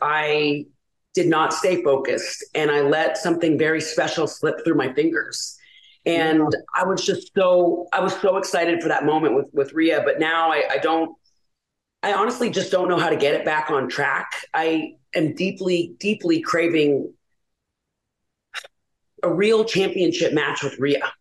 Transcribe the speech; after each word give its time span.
I 0.00 0.66
did 1.14 1.28
not 1.28 1.52
stay 1.52 1.82
focused 1.82 2.44
and 2.54 2.70
I 2.70 2.80
let 2.80 3.18
something 3.18 3.58
very 3.58 3.80
special 3.80 4.26
slip 4.26 4.64
through 4.64 4.76
my 4.76 4.92
fingers. 4.94 5.56
And 6.06 6.38
yeah. 6.40 6.58
I 6.74 6.84
was 6.84 7.04
just 7.04 7.30
so 7.36 7.86
I 7.92 8.00
was 8.00 8.14
so 8.20 8.36
excited 8.36 8.82
for 8.82 8.88
that 8.88 9.04
moment 9.04 9.34
with 9.36 9.46
with 9.52 9.72
Rhea, 9.72 10.02
but 10.04 10.18
now 10.18 10.50
I, 10.50 10.64
I 10.70 10.78
don't 10.78 11.14
I 12.02 12.14
honestly 12.14 12.50
just 12.50 12.72
don't 12.72 12.88
know 12.88 12.98
how 12.98 13.08
to 13.08 13.16
get 13.16 13.34
it 13.34 13.44
back 13.44 13.70
on 13.70 13.88
track. 13.88 14.32
I 14.52 14.94
am 15.14 15.34
deeply, 15.34 15.94
deeply 16.00 16.40
craving 16.40 17.14
a 19.22 19.32
real 19.32 19.64
championship 19.64 20.32
match 20.32 20.64
with 20.64 20.78
Rhea. 20.80 21.12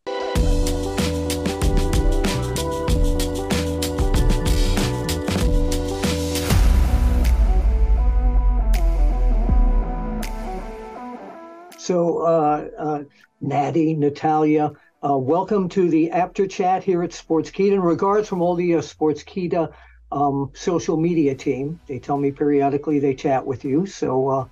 Uh, 12.22 12.70
uh, 12.78 13.04
Natty, 13.42 13.96
Natalya, 13.96 14.74
uh, 15.04 15.18
welcome 15.18 15.68
to 15.70 15.90
the 15.90 16.12
Apter 16.12 16.46
Chat 16.46 16.84
here 16.84 17.02
at 17.02 17.14
Sports 17.14 17.50
Sportskeeda. 17.50 17.74
In 17.74 17.82
regards 17.82 18.28
from 18.30 18.44
all 18.44 18.54
the 18.54 18.76
uh, 18.76 18.82
Sportskeeda 18.82 19.74
um, 20.12 20.52
social 20.54 20.98
media 20.98 21.34
team, 21.34 21.80
they 21.88 21.98
tell 21.98 22.20
me 22.20 22.32
periodically 22.32 23.00
they 23.00 23.16
chat 23.16 23.44
with 23.44 23.66
you. 23.66 23.88
So 23.88 24.28
uh, 24.28 24.46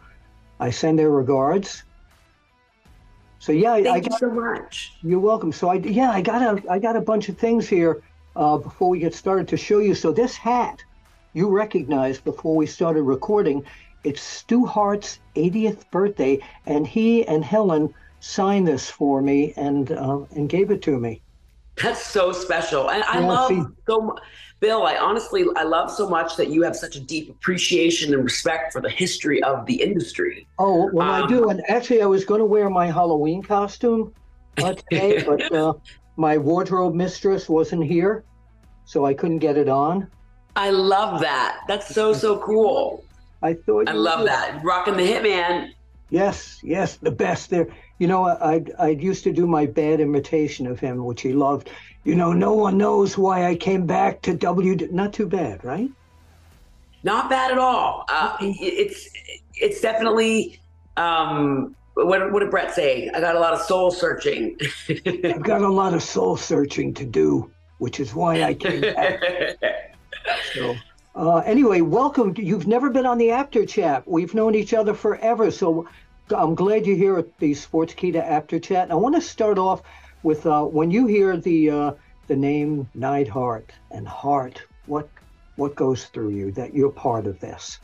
I 0.60 0.72
send 0.72 0.98
their 0.98 1.12
regards. 1.12 1.84
So 3.38 3.52
yeah, 3.52 3.76
thank 3.76 3.88
I, 3.88 3.96
you 3.98 4.10
got, 4.10 4.20
so 4.20 4.32
much. 4.32 4.94
You're 5.04 5.20
welcome. 5.20 5.52
So 5.52 5.70
I 5.70 5.76
yeah, 5.76 6.10
I 6.10 6.22
got 6.22 6.42
a 6.42 6.72
I 6.72 6.80
got 6.80 6.96
a 6.96 7.02
bunch 7.02 7.30
of 7.30 7.38
things 7.38 7.70
here 7.70 8.02
uh, 8.36 8.58
before 8.58 8.90
we 8.90 8.98
get 8.98 9.14
started 9.14 9.48
to 9.50 9.58
show 9.58 9.78
you. 9.78 9.94
So 9.94 10.12
this 10.12 10.36
hat 10.36 10.84
you 11.34 11.48
recognized 11.50 12.24
before 12.24 12.56
we 12.56 12.66
started 12.66 13.04
recording 13.04 13.64
it's 14.04 14.22
Stu 14.22 14.66
Hart's 14.66 15.20
80th 15.36 15.90
birthday, 15.92 16.40
and 16.66 16.88
he 16.88 17.26
and 17.28 17.44
Helen 17.44 17.94
signed 18.20 18.68
this 18.68 18.90
for 18.90 19.22
me 19.22 19.54
and 19.56 19.92
uh, 19.92 20.20
and 20.36 20.50
gave 20.50 20.72
it 20.72 20.82
to 20.84 20.98
me. 21.00 21.22
That's 21.82 22.06
so 22.06 22.32
special, 22.32 22.90
and 22.90 23.04
I 23.04 23.20
yeah, 23.20 23.28
love 23.28 23.50
see. 23.50 23.64
so 23.88 24.02
much. 24.02 24.22
Bill, 24.60 24.84
I 24.84 24.98
honestly 24.98 25.46
I 25.56 25.64
love 25.64 25.90
so 25.90 26.10
much 26.10 26.36
that 26.36 26.50
you 26.50 26.64
have 26.64 26.76
such 26.76 26.98
a 26.98 27.00
deep 27.00 27.30
appreciation 27.30 28.14
and 28.14 28.24
respect 28.24 28.74
for 28.74 28.82
the 28.82 28.90
history 28.90 29.42
of 29.44 29.66
the 29.66 29.82
industry. 29.82 30.48
Oh, 30.60 30.90
well, 30.92 31.10
um, 31.10 31.24
I 31.24 31.28
do. 31.28 31.50
And 31.50 31.62
actually, 31.70 32.02
I 32.02 32.06
was 32.06 32.26
going 32.26 32.40
to 32.40 32.46
wear 32.46 32.70
my 32.70 32.88
Halloween 32.88 33.42
costume 33.42 34.14
uh, 34.58 34.74
today, 34.90 35.24
but 35.24 35.54
uh, 35.54 35.74
my 36.18 36.38
wardrobe 36.38 36.94
mistress 36.94 37.48
wasn't 37.48 37.86
here, 37.86 38.26
so 38.84 39.06
I 39.06 39.14
couldn't 39.14 39.40
get 39.40 39.58
it 39.58 39.70
on. 39.70 40.10
I 40.58 40.72
love 40.72 41.22
that. 41.22 41.62
That's 41.70 41.94
so 41.94 42.12
so 42.12 42.40
cool. 42.40 43.06
I 43.42 43.54
thought 43.54 43.90
I 43.90 43.94
love 43.94 44.26
that 44.26 44.64
rocking 44.64 44.98
the 44.98 45.04
hitman. 45.04 45.72
Yes, 46.10 46.60
yes, 46.64 46.98
the 46.98 47.12
best 47.12 47.50
there. 47.50 47.68
You 48.00 48.08
know, 48.08 48.26
I 48.26 48.64
I 48.78 48.90
used 48.90 49.24
to 49.26 49.32
do 49.32 49.48
my 49.48 49.66
bad 49.66 50.00
imitation 50.00 50.68
of 50.68 50.80
him, 50.80 51.04
which 51.06 51.22
he 51.22 51.34
loved. 51.34 51.70
You 52.04 52.16
know, 52.16 52.34
no 52.34 52.54
one 52.54 52.78
knows 52.78 53.18
why 53.18 53.46
I 53.46 53.56
came 53.56 53.86
back 53.86 54.22
to 54.24 54.34
W. 54.34 54.76
Not 54.92 55.14
too 55.14 55.28
bad, 55.28 55.64
right? 55.64 55.90
Not 57.04 57.30
bad 57.30 57.52
at 57.52 57.58
all. 57.58 58.06
Uh, 58.10 58.38
it's 58.42 59.10
it's 59.56 59.82
definitely. 59.82 60.60
Um, 60.98 61.76
what, 61.94 62.32
what 62.32 62.40
did 62.40 62.50
Bret 62.50 62.74
say? 62.74 63.10
I 63.14 63.20
got 63.20 63.36
a 63.36 63.40
lot 63.40 63.54
of 63.54 63.62
soul 63.62 63.92
searching. 63.92 64.58
I've 64.90 65.44
got 65.44 65.62
a 65.62 65.70
lot 65.70 65.94
of 65.94 66.02
soul 66.02 66.38
searching 66.38 66.94
to 66.96 67.06
do, 67.06 67.52
which 67.78 68.00
is 68.00 68.14
why 68.14 68.44
I 68.44 68.54
came 68.54 68.82
back. 68.82 69.22
so, 70.54 70.76
uh, 71.20 71.40
anyway, 71.40 71.82
welcome. 71.82 72.34
You've 72.38 72.66
never 72.66 72.90
been 72.90 73.06
on 73.06 73.18
the 73.18 73.32
Apter 73.32 73.66
Chat. 73.66 74.08
We've 74.08 74.34
known 74.34 74.56
each 74.56 74.74
other 74.74 74.94
forever, 74.94 75.52
so 75.52 75.86
I'm 76.30 76.56
glad 76.56 76.88
you're 76.88 76.96
here 76.96 77.18
at 77.18 77.38
the 77.40 77.54
Sports 77.54 77.94
Sportskeeda 77.94 78.24
Apter 78.24 78.58
Chat. 78.60 78.90
I 78.90 78.96
want 78.96 79.16
to 79.16 79.22
start 79.22 79.58
off 79.58 79.82
with 80.24 80.46
uh, 80.46 80.64
when 80.64 80.92
you 80.92 81.08
hear 81.08 81.36
the 81.36 81.70
uh, 81.70 81.92
the 82.28 82.38
name 82.38 82.88
Neidhart 82.96 83.70
and 83.92 84.08
Hart, 84.08 84.64
what 84.86 85.10
what 85.58 85.76
goes 85.76 86.06
through 86.06 86.30
you 86.30 86.54
that 86.54 86.74
you're 86.74 86.90
part 86.90 87.28
of 87.28 87.38
this? 87.42 87.80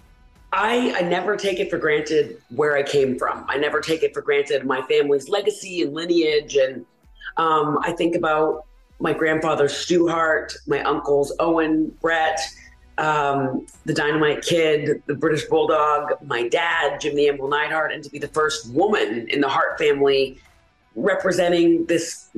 I, 0.54 0.94
I 0.96 1.02
never 1.02 1.36
take 1.36 1.60
it 1.60 1.70
for 1.70 1.78
granted 1.78 2.42
where 2.56 2.78
I 2.78 2.84
came 2.84 3.20
from. 3.20 3.44
I 3.50 3.58
never 3.58 3.82
take 3.82 4.02
it 4.02 4.14
for 4.14 4.22
granted 4.22 4.66
my 4.66 4.82
family's 4.84 5.28
legacy 5.28 5.82
and 5.82 5.94
lineage. 5.94 6.56
And 6.56 6.86
um, 7.36 7.80
I 7.82 7.92
think 7.92 8.16
about 8.16 8.66
my 9.02 9.12
grandfather 9.12 9.68
Stu 9.68 10.08
Hart, 10.08 10.56
my 10.68 10.82
uncles 10.84 11.34
Owen, 11.40 11.90
Bret, 12.00 12.40
um, 12.98 13.66
the 13.86 13.94
Dynamite 13.94 14.44
Kid, 14.44 15.04
the 15.06 15.16
British 15.16 15.46
Bulldog, 15.46 16.14
my 16.24 16.48
dad, 16.48 17.02
Jim 17.02 17.16
the 17.16 17.28
Anvil 17.30 17.50
Neidhart, 17.50 17.92
and 17.92 18.04
to 18.04 18.10
be 18.10 18.20
the 18.20 18.28
first 18.30 18.72
woman 18.72 19.28
in 19.30 19.42
the 19.42 19.50
Hart 19.50 19.78
family 19.78 20.40
representing 20.96 21.86
this 21.86 22.30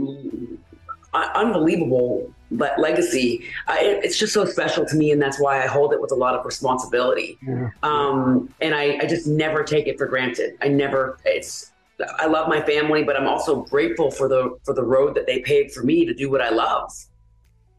unbelievable 1.13 2.31
le- 2.51 2.75
legacy. 2.77 3.45
Uh, 3.67 3.75
it, 3.79 4.03
it's 4.03 4.17
just 4.17 4.33
so 4.33 4.45
special 4.45 4.85
to 4.85 4.95
me, 4.95 5.11
and 5.11 5.21
that's 5.21 5.39
why 5.39 5.63
I 5.63 5.67
hold 5.67 5.93
it 5.93 6.01
with 6.01 6.11
a 6.11 6.15
lot 6.15 6.35
of 6.35 6.45
responsibility. 6.45 7.37
Yeah. 7.41 7.69
Um, 7.83 8.53
and 8.61 8.73
I, 8.73 8.97
I 9.01 9.05
just 9.05 9.27
never 9.27 9.63
take 9.63 9.87
it 9.87 9.97
for 9.97 10.05
granted. 10.07 10.57
I 10.61 10.67
never. 10.67 11.19
It's. 11.25 11.71
I 12.19 12.27
love 12.27 12.47
my 12.47 12.61
family, 12.61 13.03
but 13.03 13.17
I'm 13.17 13.27
also 13.27 13.63
grateful 13.63 14.11
for 14.11 14.27
the 14.27 14.57
for 14.63 14.73
the 14.73 14.83
road 14.83 15.15
that 15.15 15.25
they 15.25 15.39
paved 15.39 15.73
for 15.73 15.83
me 15.83 16.05
to 16.05 16.13
do 16.13 16.29
what 16.29 16.41
I 16.41 16.49
love. 16.49 16.91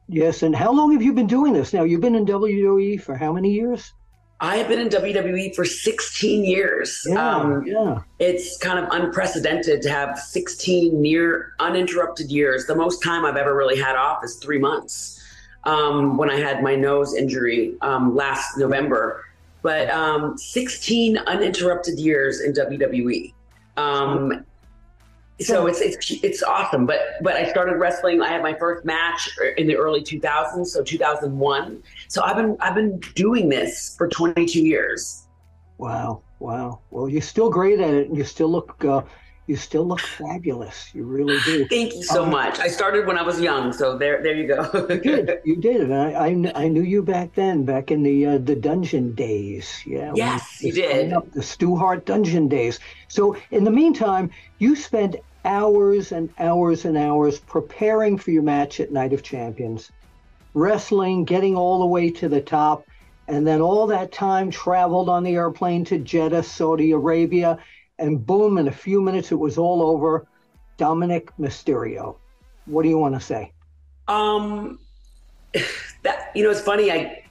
Yes, 0.08 0.42
and 0.42 0.56
how 0.56 0.72
long 0.72 0.92
have 0.92 1.02
you 1.02 1.12
been 1.12 1.26
doing 1.26 1.52
this 1.52 1.72
now? 1.72 1.84
You've 1.84 2.00
been 2.00 2.14
in 2.14 2.24
WWE 2.24 3.00
for 3.00 3.14
how 3.14 3.32
many 3.32 3.52
years? 3.52 3.92
I 4.41 4.56
have 4.56 4.69
been 4.69 4.78
in 4.78 4.88
WWE 4.88 5.54
for 5.54 5.64
16 5.64 6.44
years. 6.44 7.02
Yeah, 7.06 7.36
um, 7.36 7.66
yeah. 7.66 8.00
It's 8.19 8.56
kind 8.56 8.78
of 8.78 8.88
unprecedented 8.92 9.82
to 9.82 9.91
have 9.91 10.19
16 10.19 11.00
near 11.00 11.54
uninterrupted 11.58 12.30
years. 12.30 12.66
The 12.66 12.76
most 12.76 13.02
time 13.02 13.24
I've 13.24 13.36
ever 13.36 13.54
really 13.54 13.78
had 13.78 13.96
off 13.96 14.24
is 14.24 14.36
three 14.36 14.58
months 14.58 15.20
um, 15.64 16.16
when 16.16 16.30
I 16.30 16.36
had 16.36 16.62
my 16.62 16.76
nose 16.76 17.14
injury 17.14 17.75
um, 17.80 18.14
last 18.14 18.56
November. 18.56 19.25
But 19.62 19.90
um, 19.90 20.38
16 20.38 21.19
uninterrupted 21.19 21.98
years 21.98 22.40
in 22.40 22.52
WWE. 22.52 23.34
Um, 23.76 24.46
so 25.41 25.66
it's 25.66 25.81
it's 25.81 26.10
it's 26.22 26.43
awesome. 26.43 26.87
But 26.87 27.00
but 27.22 27.34
I 27.34 27.49
started 27.50 27.76
wrestling. 27.76 28.21
I 28.21 28.28
had 28.28 28.43
my 28.43 28.54
first 28.54 28.84
match 28.84 29.28
in 29.56 29.66
the 29.66 29.76
early 29.76 30.03
2000s, 30.03 30.66
so 30.66 30.82
2001. 30.82 31.82
So 32.09 32.22
I've 32.22 32.37
been 32.37 32.56
I've 32.60 32.75
been 32.75 32.99
doing 33.15 33.49
this 33.49 33.94
for 33.97 34.09
22 34.09 34.60
years. 34.60 35.26
Wow, 35.78 36.22
wow. 36.41 36.81
Well, 36.91 37.09
you're 37.09 37.22
still 37.22 37.50
great 37.50 37.81
at 37.81 37.94
it, 37.94 38.09
and 38.09 38.16
you 38.16 38.25
still 38.25 38.49
look 38.49 38.84
uh, 38.84 39.03
you 39.49 39.56
still 39.56 39.84
look 39.84 40.00
fabulous. 40.00 40.94
You 40.94 41.04
really 41.04 41.38
do. 41.44 41.66
Thank 41.70 41.94
you 41.94 42.03
so 42.03 42.25
um, 42.25 42.31
much. 42.31 42.59
I 42.59 42.69
started 42.69 43.06
when 43.06 43.19
I 43.19 43.22
was 43.22 43.41
young, 43.41 43.72
so 43.72 43.97
there, 43.97 44.22
there 44.22 44.34
you 44.34 44.47
go. 44.47 44.87
you 44.91 45.00
did, 45.00 45.41
you 45.44 45.56
did, 45.56 45.91
I, 45.91 46.12
I, 46.12 46.53
I, 46.55 46.69
knew 46.69 46.82
you 46.82 47.03
back 47.03 47.34
then, 47.34 47.65
back 47.65 47.91
in 47.91 48.03
the 48.03 48.26
uh, 48.26 48.38
the 48.38 48.55
dungeon 48.55 49.15
days. 49.15 49.82
Yeah. 49.87 50.12
Yes, 50.15 50.62
you 50.62 50.72
did. 50.72 51.15
Up 51.15 51.32
the 51.32 51.43
Stu 51.43 51.76
Hart 51.76 52.05
dungeon 52.05 52.49
days. 52.49 52.78
So 53.09 53.37
in 53.50 53.65
the 53.65 53.70
meantime, 53.70 54.31
you 54.59 54.76
spent 54.76 55.16
hours 55.44 56.12
and 56.12 56.31
hours 56.38 56.84
and 56.84 56.97
hours 56.97 57.38
preparing 57.38 58.19
for 58.19 58.31
your 58.31 58.43
match 58.43 58.81
at 58.81 58.93
Night 58.93 59.12
of 59.12 59.22
Champions, 59.22 59.91
wrestling, 60.54 61.25
getting 61.25 61.56
all 61.56 61.78
the 61.81 61.87
way 61.87 62.10
to 62.10 62.28
the 62.28 62.41
top, 62.41 62.87
and 63.28 63.47
then 63.47 63.60
all 63.60 63.87
that 63.87 64.12
time 64.12 64.50
traveled 64.50 65.09
on 65.09 65.22
the 65.22 65.34
airplane 65.34 65.84
to 65.87 65.99
Jeddah, 65.99 66.43
Saudi 66.43 66.93
Arabia 66.93 67.59
and 67.99 68.25
boom, 68.25 68.59
in 68.59 68.69
a 68.69 68.72
few 68.72 69.00
minutes, 69.00 69.32
it 69.32 69.38
was 69.38 69.59
all 69.59 69.82
over. 69.82 70.26
Dominik 70.78 71.31
Mysterio. 71.38 72.16
What 72.66 72.82
do 72.84 72.88
you 72.88 72.99
want 72.99 73.15
to 73.15 73.20
say? 73.20 73.53
Um, 74.06 74.78
that 76.03 76.31
you 76.34 76.44
know, 76.44 76.50
it's 76.50 76.60
funny. 76.60 76.93
I 76.93 77.25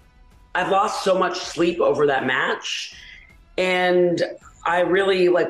I've 0.54 0.70
lost 0.70 1.04
so 1.04 1.18
much 1.18 1.40
sleep 1.40 1.80
over 1.80 2.06
that 2.08 2.26
match, 2.26 2.96
and 3.58 4.22
I 4.66 4.82
really 4.82 5.30
like. 5.30 5.48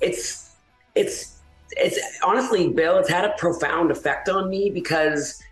It's 0.00 0.56
it's 0.96 1.33
it's 1.76 1.98
honestly, 2.22 2.68
Bill. 2.68 2.98
It's 2.98 3.08
had 3.08 3.24
a 3.24 3.34
profound 3.38 3.90
effect 3.90 4.28
on 4.28 4.48
me 4.48 4.70
because 4.70 5.42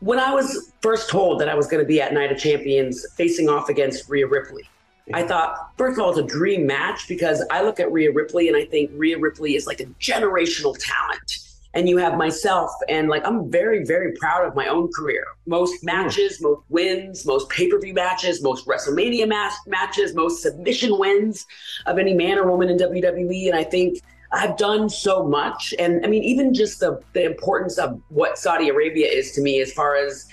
when 0.00 0.18
I 0.18 0.32
was 0.32 0.72
first 0.80 1.08
told 1.08 1.40
that 1.40 1.48
I 1.48 1.54
was 1.54 1.66
going 1.66 1.82
to 1.82 1.86
be 1.86 2.00
at 2.00 2.12
Night 2.12 2.30
of 2.30 2.38
Champions 2.38 3.06
facing 3.14 3.48
off 3.48 3.68
against 3.68 4.08
Rhea 4.08 4.26
Ripley, 4.26 4.68
I 5.12 5.22
thought, 5.22 5.70
first 5.76 5.98
of 5.98 6.04
all, 6.04 6.10
it's 6.10 6.18
a 6.18 6.22
dream 6.22 6.66
match 6.66 7.08
because 7.08 7.44
I 7.50 7.62
look 7.62 7.78
at 7.78 7.92
Rhea 7.92 8.10
Ripley 8.10 8.48
and 8.48 8.56
I 8.56 8.64
think 8.64 8.90
Rhea 8.94 9.18
Ripley 9.18 9.54
is 9.54 9.66
like 9.66 9.80
a 9.80 9.86
generational 10.00 10.76
talent. 10.78 11.40
And 11.74 11.88
you 11.88 11.96
have 11.96 12.16
myself, 12.16 12.70
and 12.88 13.08
like 13.08 13.26
I'm 13.26 13.50
very, 13.50 13.84
very 13.84 14.12
proud 14.12 14.46
of 14.46 14.54
my 14.54 14.68
own 14.68 14.92
career. 14.92 15.24
Most 15.44 15.74
mm-hmm. 15.78 15.86
matches, 15.86 16.40
most 16.40 16.62
wins, 16.68 17.26
most 17.26 17.48
pay 17.50 17.68
per 17.68 17.80
view 17.80 17.92
matches, 17.92 18.44
most 18.44 18.64
WrestleMania 18.64 19.26
mas- 19.26 19.58
matches, 19.66 20.14
most 20.14 20.40
submission 20.40 20.96
wins 20.96 21.44
of 21.86 21.98
any 21.98 22.14
man 22.14 22.38
or 22.38 22.48
woman 22.48 22.70
in 22.70 22.78
WWE. 22.78 23.48
And 23.48 23.56
I 23.56 23.64
think 23.64 24.00
I've 24.34 24.56
done 24.56 24.88
so 24.88 25.24
much. 25.24 25.72
And 25.78 26.04
I 26.04 26.08
mean, 26.08 26.22
even 26.22 26.54
just 26.54 26.80
the, 26.80 27.00
the 27.12 27.24
importance 27.24 27.78
of 27.78 28.00
what 28.08 28.38
Saudi 28.38 28.68
Arabia 28.68 29.06
is 29.06 29.32
to 29.32 29.40
me, 29.40 29.60
as 29.60 29.72
far 29.72 29.96
as 29.96 30.28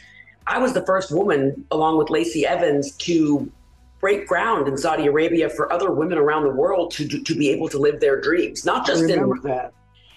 I 0.47 0.57
was 0.57 0.73
the 0.73 0.85
first 0.85 1.11
woman, 1.11 1.65
along 1.71 1.97
with 1.97 2.09
Lacey 2.09 2.45
Evans, 2.45 2.91
to 2.97 3.51
break 3.99 4.27
ground 4.27 4.67
in 4.67 4.77
Saudi 4.77 5.05
Arabia 5.05 5.49
for 5.49 5.71
other 5.71 5.91
women 5.91 6.17
around 6.17 6.43
the 6.43 6.49
world 6.49 6.91
to 6.91 7.07
to 7.07 7.35
be 7.35 7.49
able 7.49 7.69
to 7.69 7.77
live 7.77 7.99
their 7.99 8.19
dreams. 8.19 8.65
Not 8.65 8.85
just 8.85 9.03
in 9.03 9.29
that. 9.43 9.73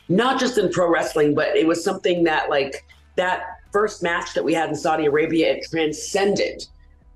Not 0.09 0.41
just 0.41 0.59
in 0.59 0.71
pro 0.71 0.89
wrestling, 0.91 1.35
but 1.35 1.57
it 1.57 1.67
was 1.67 1.85
something 1.85 2.25
that 2.25 2.51
like 2.51 2.87
that 3.17 3.45
first 3.73 4.03
match 4.03 4.35
that 4.35 4.45
we 4.45 4.55
had 4.55 4.69
in 4.69 4.75
Saudi 4.75 5.07
Arabia, 5.07 5.55
it 5.55 5.67
transcended 5.71 6.67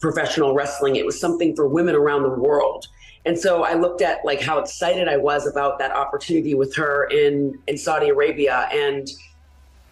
professional 0.01 0.55
wrestling. 0.55 0.97
It 0.97 1.05
was 1.05 1.21
something 1.21 1.57
for 1.57 1.67
women 1.69 1.95
around 1.95 2.23
the 2.23 2.31
world. 2.31 2.87
And 3.29 3.39
so 3.39 3.63
I 3.63 3.75
looked 3.75 4.01
at 4.01 4.25
like 4.25 4.41
how 4.41 4.59
excited 4.59 5.07
I 5.07 5.19
was 5.19 5.47
about 5.47 5.79
that 5.81 5.93
opportunity 5.93 6.55
with 6.55 6.75
her 6.77 7.05
in 7.05 7.59
in 7.67 7.77
Saudi 7.77 8.09
Arabia, 8.09 8.71
and 8.73 9.07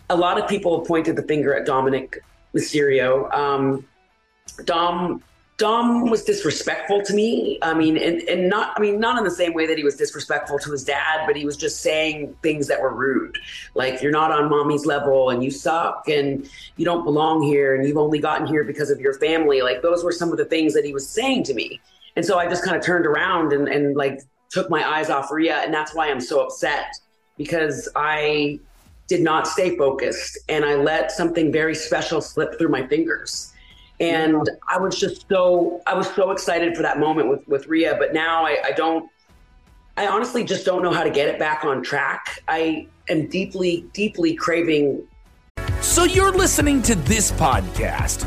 a 0.09 0.17
lot 0.17 0.41
of 0.41 0.49
people 0.49 0.81
pointed 0.81 1.17
the 1.17 1.23
finger 1.23 1.55
at 1.55 1.67
Dominik 1.67 2.17
Mysterio. 2.55 3.31
Um, 3.35 3.87
Dom 4.65 5.23
Dom 5.59 6.09
was 6.11 6.25
disrespectful 6.25 7.03
to 7.03 7.15
me. 7.15 7.59
I 7.62 7.75
mean, 7.75 7.99
and, 7.99 8.23
and 8.23 8.49
not, 8.49 8.73
I 8.77 8.81
mean, 8.81 9.00
not 9.00 9.17
in 9.19 9.25
the 9.25 9.31
same 9.31 9.55
way 9.55 9.67
that 9.67 9.79
he 9.79 9.85
was 9.85 9.97
disrespectful 9.97 10.59
to 10.59 10.71
his 10.71 10.85
dad, 10.85 11.27
but 11.27 11.35
he 11.35 11.47
was 11.47 11.56
just 11.56 11.81
saying 11.81 12.37
things 12.43 12.69
that 12.69 12.81
were 12.81 12.94
rude. 12.94 13.38
Like, 13.75 14.03
you're 14.03 14.12
not 14.12 14.33
on 14.33 14.50
mommy's 14.50 14.85
level 14.85 15.31
and 15.31 15.43
you 15.43 15.50
suck 15.50 16.09
and 16.09 16.47
you 16.77 16.85
don't 16.85 17.05
belong 17.05 17.43
here 17.43 17.75
and 17.75 17.88
you've 17.88 17.97
only 17.97 18.19
gotten 18.19 18.47
here 18.47 18.65
because 18.65 18.91
of 18.91 19.00
your 19.00 19.15
family. 19.15 19.62
Like, 19.62 19.81
those 19.81 20.05
were 20.05 20.12
some 20.12 20.31
of 20.31 20.37
the 20.37 20.44
things 20.44 20.75
that 20.75 20.85
he 20.85 20.93
was 20.93 21.09
saying 21.09 21.44
to 21.44 21.55
me. 21.55 21.81
And 22.16 22.24
so 22.24 22.38
I 22.38 22.48
just 22.48 22.64
kind 22.64 22.76
of 22.76 22.82
turned 22.82 23.06
around 23.06 23.52
and, 23.52 23.68
and 23.68 23.96
like 23.96 24.20
took 24.50 24.70
my 24.70 24.88
eyes 24.88 25.10
off 25.10 25.30
Rhea. 25.30 25.56
And 25.56 25.72
that's 25.72 25.94
why 25.94 26.10
I'm 26.10 26.20
so 26.20 26.40
upset 26.40 26.94
because 27.36 27.88
I 27.94 28.58
did 29.06 29.20
not 29.20 29.46
stay 29.46 29.76
focused 29.76 30.38
and 30.48 30.64
I 30.64 30.74
let 30.74 31.12
something 31.12 31.52
very 31.52 31.74
special 31.74 32.20
slip 32.20 32.58
through 32.58 32.70
my 32.70 32.86
fingers 32.86 33.52
and 34.00 34.48
I 34.68 34.78
was 34.78 34.98
just 34.98 35.26
so 35.28 35.80
I 35.86 35.94
was 35.94 36.12
so 36.14 36.30
excited 36.30 36.76
for 36.76 36.82
that 36.82 36.98
moment 36.98 37.28
with 37.28 37.46
with 37.48 37.66
Rhea, 37.66 37.96
but 37.98 38.12
now 38.12 38.44
I, 38.44 38.58
I 38.64 38.72
don't. 38.72 39.10
I 39.96 40.06
honestly 40.08 40.44
just 40.44 40.66
don't 40.66 40.82
know 40.82 40.92
how 40.92 41.02
to 41.02 41.10
get 41.10 41.28
it 41.28 41.38
back 41.38 41.64
on 41.64 41.82
track. 41.82 42.42
I 42.48 42.86
am 43.08 43.28
deeply, 43.28 43.86
deeply 43.94 44.34
craving 44.34 45.06
so 45.80 46.04
you're 46.04 46.32
listening 46.32 46.82
to 46.82 46.94
this 46.94 47.32
podcast. 47.32 48.26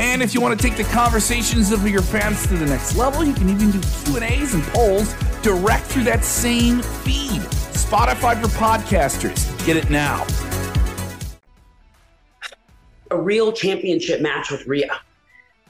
And 0.00 0.22
if 0.22 0.32
you 0.32 0.40
want 0.40 0.58
to 0.58 0.66
take 0.66 0.78
the 0.78 0.90
conversations 0.94 1.72
of 1.72 1.86
your 1.86 2.00
fans 2.00 2.46
to 2.46 2.56
the 2.56 2.64
next 2.64 2.96
level, 2.96 3.22
you 3.22 3.34
can 3.34 3.50
even 3.50 3.70
do 3.70 3.80
Q&As 4.06 4.54
and 4.54 4.64
polls 4.68 5.14
direct 5.42 5.84
through 5.84 6.04
that 6.04 6.24
same 6.24 6.80
feed. 6.80 7.42
Spotify 7.76 8.40
for 8.40 8.48
podcasters. 8.56 9.66
Get 9.66 9.76
it 9.76 9.90
now. 9.90 10.26
A 13.10 13.20
real 13.20 13.52
championship 13.52 14.22
match 14.22 14.50
with 14.50 14.66
Rhea. 14.66 14.90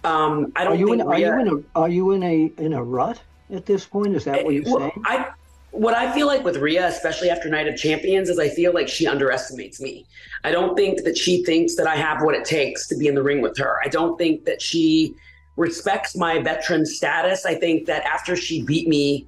Um, 0.04 0.52
I 0.54 0.62
don't 0.62 0.74
are 0.74 0.76
you 0.76 0.86
think 0.86 1.00
in, 1.00 1.08
Rhea, 1.08 1.28
are 1.28 1.40
you 1.40 1.40
in 1.40 1.48
a 1.48 1.78
are 1.78 1.88
you 1.88 2.10
in 2.12 2.22
a 2.22 2.52
in 2.58 2.72
a 2.74 2.84
rut 2.84 3.20
at 3.52 3.66
this 3.66 3.84
point? 3.84 4.14
Is 4.14 4.26
that 4.26 4.44
what 4.44 4.54
you're 4.54 4.62
well, 4.64 4.78
saying? 4.78 4.92
I 5.06 5.30
what 5.72 5.94
I 5.94 6.12
feel 6.12 6.26
like 6.26 6.44
with 6.44 6.56
Rhea, 6.56 6.86
especially 6.88 7.30
after 7.30 7.48
Night 7.48 7.68
of 7.68 7.76
Champions, 7.76 8.28
is 8.28 8.38
I 8.38 8.48
feel 8.48 8.74
like 8.74 8.88
she 8.88 9.06
underestimates 9.06 9.80
me. 9.80 10.06
I 10.42 10.50
don't 10.50 10.76
think 10.76 11.04
that 11.04 11.16
she 11.16 11.44
thinks 11.44 11.76
that 11.76 11.86
I 11.86 11.96
have 11.96 12.22
what 12.22 12.34
it 12.34 12.44
takes 12.44 12.88
to 12.88 12.96
be 12.96 13.06
in 13.06 13.14
the 13.14 13.22
ring 13.22 13.40
with 13.40 13.56
her. 13.58 13.78
I 13.84 13.88
don't 13.88 14.16
think 14.18 14.44
that 14.46 14.60
she 14.60 15.14
respects 15.56 16.16
my 16.16 16.40
veteran 16.40 16.86
status. 16.86 17.46
I 17.46 17.54
think 17.54 17.86
that 17.86 18.04
after 18.04 18.34
she 18.34 18.62
beat 18.62 18.88
me 18.88 19.26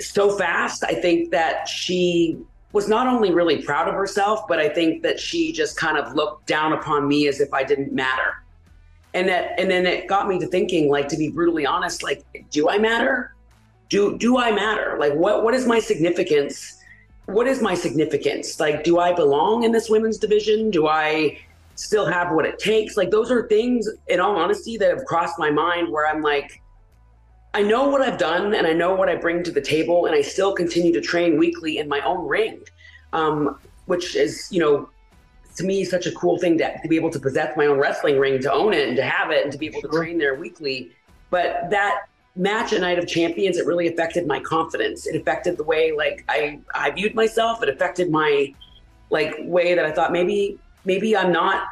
so 0.00 0.36
fast, 0.36 0.82
I 0.82 0.94
think 0.94 1.30
that 1.30 1.68
she 1.68 2.38
was 2.72 2.88
not 2.88 3.06
only 3.06 3.32
really 3.32 3.62
proud 3.62 3.88
of 3.88 3.94
herself, 3.94 4.46
but 4.48 4.58
I 4.58 4.68
think 4.68 5.02
that 5.02 5.18
she 5.20 5.52
just 5.52 5.76
kind 5.76 5.98
of 5.98 6.14
looked 6.14 6.46
down 6.46 6.72
upon 6.72 7.06
me 7.06 7.28
as 7.28 7.40
if 7.40 7.52
I 7.52 7.64
didn't 7.64 7.92
matter. 7.92 8.42
And 9.12 9.28
that 9.28 9.58
and 9.58 9.70
then 9.70 9.86
it 9.86 10.06
got 10.06 10.28
me 10.28 10.38
to 10.38 10.46
thinking, 10.46 10.88
like 10.88 11.08
to 11.08 11.16
be 11.16 11.28
brutally 11.28 11.66
honest, 11.66 12.02
like, 12.02 12.24
do 12.50 12.68
I 12.68 12.78
matter? 12.78 13.34
Do 13.90 14.16
do 14.16 14.38
I 14.38 14.50
matter? 14.52 14.96
Like 14.98 15.12
what 15.12 15.44
what 15.44 15.52
is 15.52 15.66
my 15.66 15.78
significance? 15.78 16.78
What 17.26 17.46
is 17.46 17.60
my 17.60 17.74
significance? 17.74 18.58
Like 18.58 18.82
do 18.82 18.98
I 18.98 19.12
belong 19.12 19.64
in 19.64 19.72
this 19.72 19.90
women's 19.90 20.16
division? 20.16 20.70
Do 20.70 20.88
I 20.88 21.38
still 21.74 22.06
have 22.06 22.32
what 22.32 22.46
it 22.46 22.58
takes? 22.58 22.96
Like 22.96 23.10
those 23.10 23.30
are 23.30 23.46
things 23.48 23.88
in 24.08 24.20
all 24.20 24.36
honesty 24.36 24.78
that 24.78 24.90
have 24.90 25.04
crossed 25.04 25.38
my 25.38 25.50
mind 25.50 25.92
where 25.92 26.06
I'm 26.06 26.22
like 26.22 26.62
I 27.52 27.62
know 27.62 27.88
what 27.88 28.00
I've 28.00 28.18
done 28.18 28.54
and 28.54 28.64
I 28.66 28.72
know 28.72 28.94
what 28.94 29.08
I 29.08 29.16
bring 29.16 29.42
to 29.42 29.50
the 29.50 29.60
table 29.60 30.06
and 30.06 30.14
I 30.14 30.22
still 30.22 30.54
continue 30.54 30.92
to 30.92 31.00
train 31.00 31.36
weekly 31.36 31.78
in 31.78 31.88
my 31.88 32.00
own 32.02 32.26
ring. 32.28 32.62
Um, 33.12 33.58
which 33.86 34.14
is, 34.14 34.46
you 34.52 34.60
know, 34.60 34.88
to 35.56 35.64
me 35.64 35.84
such 35.84 36.06
a 36.06 36.12
cool 36.12 36.38
thing 36.38 36.56
to, 36.58 36.80
to 36.80 36.88
be 36.88 36.94
able 36.94 37.10
to 37.10 37.18
possess 37.18 37.56
my 37.56 37.66
own 37.66 37.76
wrestling 37.76 38.20
ring, 38.20 38.40
to 38.40 38.52
own 38.52 38.72
it 38.72 38.86
and 38.86 38.96
to 38.96 39.02
have 39.02 39.32
it 39.32 39.42
and 39.42 39.50
to 39.50 39.58
be 39.58 39.66
able 39.66 39.80
to 39.80 39.88
train 39.88 40.16
there 40.16 40.36
weekly. 40.36 40.92
But 41.30 41.70
that 41.70 42.02
match 42.36 42.72
a 42.72 42.78
Night 42.78 42.98
of 42.98 43.06
Champions, 43.06 43.56
it 43.56 43.66
really 43.66 43.88
affected 43.88 44.26
my 44.26 44.40
confidence. 44.40 45.06
It 45.06 45.16
affected 45.20 45.56
the 45.56 45.64
way 45.64 45.92
like 45.92 46.24
I 46.28 46.60
I 46.74 46.90
viewed 46.90 47.14
myself. 47.14 47.62
It 47.62 47.68
affected 47.68 48.10
my 48.10 48.54
like 49.10 49.36
way 49.40 49.74
that 49.74 49.84
I 49.84 49.92
thought 49.92 50.12
maybe 50.12 50.58
maybe 50.84 51.16
I'm 51.16 51.32
not 51.32 51.64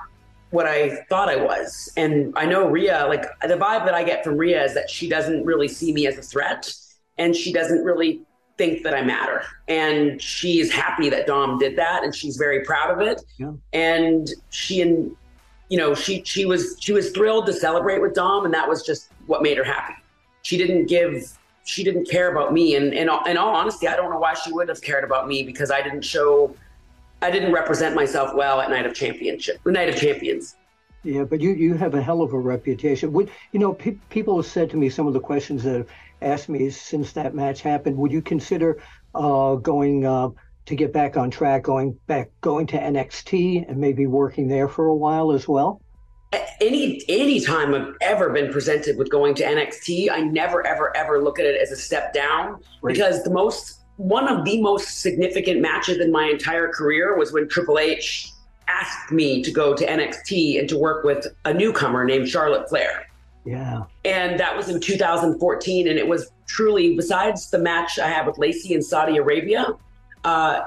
what 0.51 0.67
I 0.67 1.05
thought 1.09 1.29
I 1.29 1.37
was. 1.37 1.93
And 1.97 2.33
I 2.37 2.47
know 2.47 2.69
Rhea 2.69 3.07
like 3.09 3.25
the 3.43 3.57
vibe 3.57 3.85
that 3.85 3.95
I 3.95 4.03
get 4.03 4.25
from 4.25 4.37
Rhea 4.37 4.65
is 4.65 4.75
that 4.75 4.91
she 4.91 5.09
doesn't 5.09 5.45
really 5.45 5.69
see 5.69 5.93
me 5.93 6.07
as 6.07 6.19
a 6.19 6.23
threat 6.23 6.73
and 7.19 7.35
she 7.35 7.53
doesn't 7.53 7.85
really 7.85 8.23
think 8.57 8.83
that 8.83 8.95
I 8.95 9.03
matter. 9.03 9.45
And 9.69 10.21
she's 10.21 10.73
happy 10.73 11.09
that 11.11 11.27
Dom 11.27 11.59
did 11.59 11.77
that 11.77 12.03
and 12.03 12.15
she's 12.15 12.37
very 12.37 12.65
proud 12.65 12.91
of 12.91 13.07
it. 13.07 13.23
Yeah. 13.39 13.53
And 13.73 14.29
she 14.51 14.81
and 14.81 15.15
you 15.69 15.77
know, 15.77 15.95
she 15.95 16.23
she 16.25 16.47
was 16.47 16.77
she 16.81 16.93
was 16.93 17.11
thrilled 17.11 17.47
to 17.47 17.53
celebrate 17.53 18.01
with 18.01 18.15
Dom 18.15 18.45
and 18.45 18.55
that 18.55 18.69
was 18.69 18.83
just 18.83 19.13
what 19.27 19.43
made 19.43 19.59
her 19.59 19.65
happy 19.65 19.95
she 20.49 20.57
didn't 20.57 20.87
give 20.87 21.37
she 21.65 21.85
didn't 21.85 22.09
care 22.09 22.33
about 22.33 22.55
me. 22.55 22.77
And, 22.77 22.95
and 22.95 23.11
in 23.27 23.37
all 23.37 23.55
honesty 23.55 23.87
i 23.87 23.95
don't 23.95 24.11
know 24.11 24.19
why 24.19 24.33
she 24.33 24.51
would 24.51 24.69
have 24.71 24.81
cared 24.81 25.05
about 25.05 25.29
me 25.29 25.43
because 25.43 25.71
i 25.71 25.83
didn't 25.83 26.07
show 26.15 26.55
i 27.21 27.31
didn't 27.31 27.53
represent 27.53 27.95
myself 27.95 28.35
well 28.35 28.61
at 28.63 28.71
night 28.71 28.87
of 28.87 28.95
championship 28.95 29.57
night 29.67 29.91
of 29.91 29.97
champions. 29.97 30.57
Yeah 31.05 31.25
but 31.25 31.43
you 31.43 31.51
you 31.51 31.75
have 31.75 31.95
a 31.95 32.03
hell 32.03 32.23
of 32.23 32.33
a 32.33 32.39
reputation. 32.39 33.13
Would 33.13 33.31
you 33.53 33.61
know 33.61 33.75
pe- 33.75 34.01
people 34.17 34.37
have 34.37 34.51
said 34.57 34.71
to 34.71 34.79
me 34.79 34.89
some 34.89 35.07
of 35.07 35.13
the 35.13 35.21
questions 35.21 35.63
that 35.65 35.77
have 35.81 35.89
asked 36.23 36.49
me 36.49 36.71
since 36.71 37.13
that 37.13 37.35
match 37.35 37.61
happened 37.61 37.97
would 37.99 38.13
you 38.13 38.23
consider 38.23 38.83
uh, 39.15 39.55
going 39.57 40.07
uh, 40.07 40.31
to 40.67 40.75
get 40.75 40.93
back 40.93 41.17
on 41.19 41.31
track 41.31 41.63
going 41.63 41.93
back 42.07 42.31
going 42.41 42.67
to 42.73 42.79
nxt 42.79 43.69
and 43.69 43.77
maybe 43.77 44.07
working 44.07 44.49
there 44.49 44.69
for 44.69 44.87
a 44.87 44.99
while 45.05 45.31
as 45.31 45.47
well 45.47 45.81
any 46.61 47.03
any 47.09 47.41
time 47.41 47.75
I've 47.75 47.95
ever 48.01 48.31
been 48.31 48.53
presented 48.53 48.99
with 48.99 49.11
going 49.11 49.35
to 49.37 49.45
NXT, 49.45 50.11
I 50.11 50.21
never 50.21 50.67
ever 50.67 50.97
ever 50.97 51.23
look 51.23 51.39
at 51.39 51.47
it 51.47 51.61
as 51.61 51.71
a 51.71 51.77
step 51.77 52.13
down 52.13 52.61
right. 52.83 52.93
because 52.93 53.23
the 53.23 53.31
most 53.31 53.81
one 53.97 54.29
of 54.29 54.45
the 54.45 54.61
most 54.63 55.01
significant 55.01 55.61
matches 55.61 55.99
in 55.99 56.13
my 56.13 56.25
entire 56.25 56.69
career 56.69 57.17
was 57.17 57.33
when 57.33 57.49
Triple 57.49 57.79
H 57.79 58.33
asked 58.69 59.11
me 59.11 59.43
to 59.43 59.51
go 59.51 59.75
to 59.75 59.85
NXT 59.85 60.61
and 60.61 60.69
to 60.69 60.79
work 60.79 61.05
with 61.05 61.27
a 61.45 61.53
newcomer 61.53 62.05
named 62.05 62.29
Charlotte 62.29 62.69
Flair. 62.69 63.07
Yeah. 63.45 63.85
And 64.05 64.39
that 64.39 64.57
was 64.57 64.69
in 64.69 64.81
2014 64.81 65.89
and 65.89 65.99
it 65.99 66.07
was 66.07 66.31
truly 66.47 66.95
besides 66.95 67.51
the 67.51 67.59
match 67.59 67.99
I 67.99 68.09
had 68.09 68.27
with 68.27 68.39
Lacey 68.39 68.75
in 68.75 68.83
Saudi 68.83 69.17
Arabia, 69.17 69.69
uh, 70.25 70.61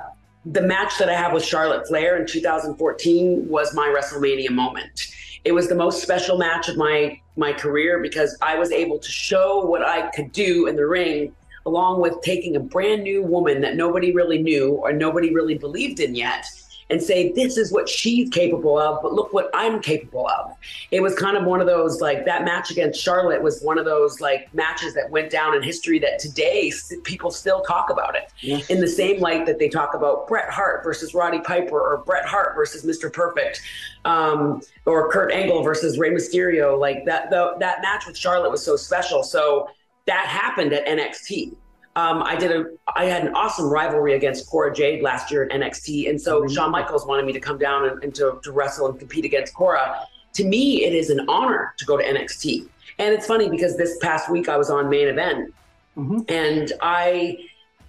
the 0.45 0.62
match 0.62 0.98
that 0.98 1.07
I 1.07 1.13
have 1.13 1.33
with 1.33 1.45
Charlotte 1.45 1.88
Flair 1.88 2.19
in 2.19 2.25
2014 2.25 3.48
was 3.48 3.74
my 3.75 3.88
WrestleMania 3.88 4.50
moment 4.50 5.07
it 5.43 5.51
was 5.51 5.67
the 5.67 5.75
most 5.75 6.01
special 6.01 6.38
match 6.38 6.69
of 6.69 6.77
my 6.77 7.19
my 7.36 7.53
career 7.53 8.00
because 8.01 8.38
I 8.41 8.57
was 8.57 8.71
able 8.71 9.00
to 9.00 9.10
show 9.10 9.65
what 9.65 9.81
I 9.81 10.10
could 10.12 10.31
do 10.31 10.67
in 10.67 10.75
the 10.75 10.86
ring 10.86 11.33
along 11.65 12.01
with 12.01 12.21
taking 12.21 12.55
a 12.55 12.60
brand 12.60 13.03
new 13.03 13.24
woman 13.24 13.62
that 13.62 13.75
nobody 13.75 14.12
really 14.12 14.41
knew 14.41 14.74
or 14.74 14.91
nobody 14.91 15.33
really 15.33 15.57
believed 15.57 16.00
in 16.00 16.15
yet 16.15 16.45
and 16.91 17.01
say, 17.01 17.31
this 17.31 17.57
is 17.57 17.71
what 17.71 17.88
she's 17.88 18.29
capable 18.29 18.77
of, 18.77 19.01
but 19.01 19.13
look 19.13 19.31
what 19.31 19.50
I'm 19.53 19.81
capable 19.81 20.27
of. 20.27 20.55
It 20.91 21.01
was 21.01 21.15
kind 21.15 21.38
of 21.38 21.45
one 21.45 21.62
of 21.62 21.67
those, 21.67 22.01
like, 22.01 22.25
that 22.25 22.43
match 22.43 22.69
against 22.69 23.01
Charlotte 23.01 23.41
was 23.41 23.62
one 23.62 23.77
of 23.79 23.86
those, 23.86 24.19
like, 24.19 24.53
matches 24.53 24.93
that 24.95 25.10
went 25.10 25.31
down 25.31 25.55
in 25.55 25.63
history 25.63 26.00
that 26.00 26.19
today 26.19 26.71
people 27.03 27.31
still 27.31 27.62
talk 27.62 27.89
about 27.89 28.15
it 28.15 28.31
yes. 28.41 28.69
in 28.69 28.81
the 28.81 28.88
same 28.88 29.21
light 29.21 29.45
that 29.45 29.57
they 29.57 29.69
talk 29.69 29.93
about 29.93 30.27
Bret 30.27 30.50
Hart 30.50 30.83
versus 30.83 31.13
Roddy 31.13 31.39
Piper 31.39 31.79
or 31.79 32.03
Bret 32.05 32.25
Hart 32.25 32.55
versus 32.55 32.83
Mr. 32.83 33.12
Perfect 33.12 33.62
um, 34.03 34.62
or 34.86 35.10
Kurt 35.10 35.31
Angle 35.31 35.63
versus 35.63 35.98
Rey 35.98 36.10
Mysterio. 36.10 36.77
Like, 36.77 37.05
that, 37.05 37.29
the, 37.29 37.55
that 37.60 37.81
match 37.81 38.05
with 38.05 38.17
Charlotte 38.17 38.51
was 38.51 38.63
so 38.63 38.75
special. 38.75 39.24
So 39.24 39.69
that 40.07 40.25
happened 40.27 40.74
at 40.74 40.86
NXT. 40.86 41.55
Um, 41.95 42.24
I 42.24 42.36
did 42.36 42.51
a 42.51 42.65
I 42.95 43.05
had 43.05 43.25
an 43.25 43.33
awesome 43.36 43.65
rivalry 43.65 44.13
against 44.13 44.50
Cora 44.50 44.74
Jade 44.74 45.01
last 45.01 45.29
year 45.29 45.43
at 45.43 45.51
NXT, 45.51 46.10
and 46.10 46.21
so 46.21 46.41
mm-hmm. 46.41 46.53
Shawn 46.53 46.71
Michaels 46.71 47.05
wanted 47.05 47.25
me 47.25 47.33
to 47.33 47.39
come 47.39 47.57
down 47.57 47.89
and, 47.89 48.03
and 48.03 48.15
to, 48.15 48.39
to 48.43 48.51
wrestle 48.51 48.88
and 48.88 48.98
compete 48.98 49.25
against 49.25 49.53
Cora. 49.53 50.07
To 50.33 50.45
me, 50.45 50.86
it 50.86 50.93
is 50.93 51.10
an 51.10 51.25
honor 51.27 51.74
to 51.77 51.86
go 51.86 51.98
to 51.98 52.03
NXT, 52.03 52.67
and 52.98 53.13
it's 53.13 53.27
funny 53.27 53.50
because 53.50 53.75
this 53.75 53.98
past 53.98 54.29
week 54.31 54.48
I 54.48 54.55
was 54.55 54.69
on 54.69 54.89
main 54.89 55.10
event, 55.10 55.53
mm-hmm. 55.98 56.21
and 56.29 56.71
I 56.81 57.38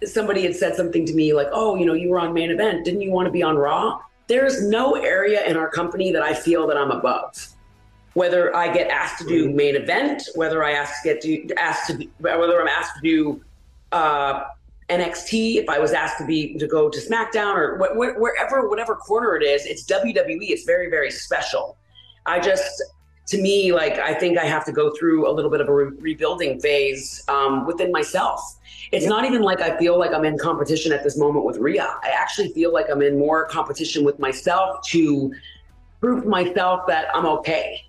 somebody 0.04 0.42
had 0.42 0.56
said 0.56 0.74
something 0.74 1.06
to 1.06 1.14
me 1.14 1.32
like, 1.32 1.48
"Oh, 1.52 1.76
you 1.76 1.86
know, 1.86 1.94
you 1.94 2.10
were 2.10 2.18
on 2.18 2.34
main 2.34 2.50
event. 2.50 2.84
Didn't 2.84 3.02
you 3.02 3.12
want 3.12 3.26
to 3.26 3.32
be 3.32 3.42
on 3.42 3.56
Raw?" 3.56 4.00
There's 4.26 4.66
no 4.66 4.94
area 4.94 5.44
in 5.46 5.56
our 5.56 5.68
company 5.68 6.10
that 6.12 6.22
I 6.22 6.34
feel 6.34 6.66
that 6.66 6.76
I'm 6.76 6.90
above 6.90 7.52
whether 8.14 8.54
I 8.54 8.72
get 8.72 8.90
asked 8.90 9.22
to 9.22 9.26
do 9.26 9.50
main 9.50 9.74
event, 9.74 10.28
whether 10.34 10.62
I 10.62 10.72
ask 10.72 11.02
to 11.02 11.08
get 11.08 11.22
to 11.22 11.54
asked 11.54 11.88
to 11.88 12.08
whether 12.18 12.60
I'm 12.60 12.68
asked 12.68 12.96
to 12.96 13.00
do 13.02 13.42
uh, 13.92 14.44
NXT, 14.88 15.56
if 15.56 15.68
I 15.68 15.78
was 15.78 15.92
asked 15.92 16.18
to 16.18 16.26
be 16.26 16.54
to 16.58 16.66
go 16.66 16.88
to 16.88 16.98
SmackDown 16.98 17.54
or 17.54 17.78
wh- 17.78 17.92
wh- 17.92 18.20
wherever, 18.20 18.68
whatever 18.68 18.94
corner 18.96 19.36
it 19.36 19.42
is, 19.42 19.64
it's 19.66 19.84
WWE. 19.84 20.50
It's 20.50 20.64
very, 20.64 20.90
very 20.90 21.10
special. 21.10 21.76
I 22.26 22.40
just, 22.40 22.82
to 23.28 23.40
me, 23.40 23.72
like 23.72 23.98
I 23.98 24.14
think 24.14 24.38
I 24.38 24.44
have 24.44 24.64
to 24.66 24.72
go 24.72 24.92
through 24.98 25.30
a 25.30 25.32
little 25.32 25.50
bit 25.50 25.60
of 25.60 25.68
a 25.68 25.74
re- 25.74 25.96
rebuilding 25.98 26.60
phase 26.60 27.24
um, 27.28 27.66
within 27.66 27.90
myself. 27.90 28.58
It's 28.90 29.06
not 29.06 29.24
even 29.24 29.42
like 29.42 29.60
I 29.60 29.78
feel 29.78 29.98
like 29.98 30.12
I'm 30.12 30.24
in 30.24 30.36
competition 30.36 30.92
at 30.92 31.02
this 31.02 31.16
moment 31.16 31.46
with 31.46 31.56
Rhea. 31.56 31.96
I 32.02 32.08
actually 32.08 32.48
feel 32.52 32.72
like 32.72 32.86
I'm 32.90 33.00
in 33.00 33.18
more 33.18 33.46
competition 33.46 34.04
with 34.04 34.18
myself 34.18 34.84
to 34.88 35.32
prove 36.00 36.26
myself 36.26 36.86
that 36.88 37.06
I'm 37.14 37.24
okay. 37.26 37.82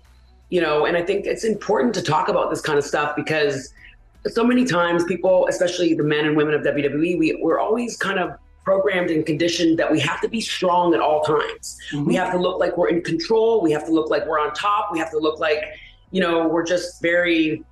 You 0.48 0.60
know, 0.60 0.86
and 0.86 0.96
I 0.96 1.02
think 1.02 1.26
it's 1.26 1.44
important 1.44 1.94
to 1.94 2.02
talk 2.02 2.28
about 2.28 2.48
this 2.48 2.60
kind 2.60 2.78
of 2.78 2.84
stuff 2.84 3.16
because 3.16 3.74
so 4.28 4.44
many 4.44 4.64
times 4.64 5.04
people, 5.04 5.46
especially 5.48 5.94
the 5.94 6.02
men 6.02 6.24
and 6.24 6.36
women 6.36 6.54
of 6.54 6.62
WWE, 6.62 7.18
we, 7.18 7.38
we're 7.42 7.58
always 7.58 7.96
kind 7.96 8.18
of 8.18 8.36
programmed 8.64 9.10
and 9.10 9.26
conditioned 9.26 9.78
that 9.78 9.90
we 9.90 10.00
have 10.00 10.20
to 10.22 10.28
be 10.28 10.40
strong 10.40 10.94
at 10.94 11.00
all 11.00 11.22
times. 11.22 11.78
Mm-hmm. 11.92 12.06
We 12.06 12.14
have 12.14 12.32
to 12.32 12.38
look 12.38 12.58
like 12.58 12.76
we're 12.76 12.88
in 12.88 13.02
control. 13.02 13.60
We 13.60 13.70
have 13.72 13.84
to 13.84 13.92
look 13.92 14.08
like 14.08 14.26
we're 14.26 14.40
on 14.40 14.54
top. 14.54 14.90
We 14.90 14.98
have 14.98 15.10
to 15.10 15.18
look 15.18 15.38
like, 15.38 15.62
you 16.10 16.20
know, 16.20 16.48
we're 16.48 16.64
just 16.64 17.02
very, 17.02 17.62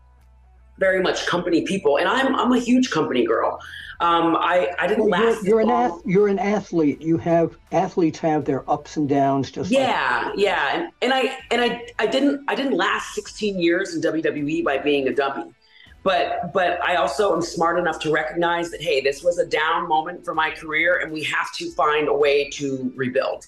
very 0.79 1.03
much 1.03 1.27
company 1.27 1.63
people. 1.63 1.99
And 1.99 2.09
I'm, 2.09 2.37
I'm 2.37 2.53
a 2.53 2.59
huge 2.59 2.91
company 2.91 3.25
girl. 3.25 3.59
Um, 4.01 4.37
I, 4.37 4.75
I 4.79 4.89
didn't 4.89 5.09
well, 5.09 5.23
last. 5.23 5.45
You're, 5.45 5.61
you're 5.61 5.61
an 5.61 5.71
ath- 5.71 6.01
you're 6.05 6.29
an 6.29 6.39
athlete. 6.41 7.01
You 7.01 7.17
have 7.19 7.57
athletes 7.71 8.19
have 8.19 8.45
their 8.45 8.69
ups 8.69 8.97
and 8.97 9.09
downs. 9.09 9.51
Just 9.51 9.71
yeah, 9.71 10.25
like- 10.27 10.39
yeah. 10.39 10.75
And, 10.75 10.93
and 11.03 11.15
I 11.15 11.39
and 11.53 11.61
I 11.63 11.87
I 12.01 12.07
didn't 12.09 12.45
I 12.49 12.57
didn't 12.57 12.77
last 12.77 13.15
16 13.15 13.61
years 13.61 13.95
in 13.95 14.03
WWE 14.03 14.65
by 14.65 14.79
being 14.79 15.07
a 15.07 15.15
dummy 15.15 15.55
but 16.03 16.53
but 16.53 16.83
I 16.83 16.97
also 16.97 17.35
am 17.35 17.43
smart 17.43 17.79
enough 17.79 18.01
to 18.01 18.13
recognize 18.13 18.71
that 18.71 18.83
hey, 18.83 19.01
this 19.01 19.23
was 19.23 19.39
a 19.39 19.47
down 19.47 19.89
moment 19.89 20.25
for 20.25 20.35
my 20.35 20.51
career, 20.51 21.01
and 21.01 21.13
we 21.13 21.23
have 21.25 21.53
to 21.55 21.71
find 21.73 22.09
a 22.09 22.15
way 22.15 22.49
to 22.51 22.93
rebuild. 22.95 23.47